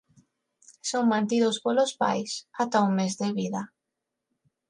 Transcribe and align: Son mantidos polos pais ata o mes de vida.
Son 0.89 1.03
mantidos 1.13 1.55
polos 1.63 1.91
pais 2.01 2.31
ata 2.63 2.85
o 2.87 2.89
mes 2.97 3.13
de 3.21 3.29
vida. 3.39 3.61